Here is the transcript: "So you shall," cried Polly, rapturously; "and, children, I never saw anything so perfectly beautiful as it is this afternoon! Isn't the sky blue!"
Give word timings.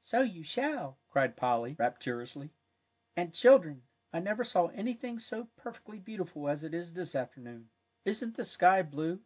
"So 0.00 0.20
you 0.20 0.44
shall," 0.44 1.00
cried 1.10 1.36
Polly, 1.36 1.74
rapturously; 1.76 2.52
"and, 3.16 3.34
children, 3.34 3.82
I 4.12 4.20
never 4.20 4.44
saw 4.44 4.68
anything 4.68 5.18
so 5.18 5.46
perfectly 5.56 5.98
beautiful 5.98 6.48
as 6.48 6.62
it 6.62 6.72
is 6.72 6.94
this 6.94 7.16
afternoon! 7.16 7.68
Isn't 8.04 8.36
the 8.36 8.44
sky 8.44 8.82
blue!" 8.82 9.22